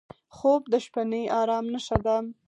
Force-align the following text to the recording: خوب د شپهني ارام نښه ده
خوب 0.35 0.61
د 0.71 0.73
شپهني 0.85 1.23
ارام 1.39 1.65
نښه 1.73 1.97
ده 2.05 2.17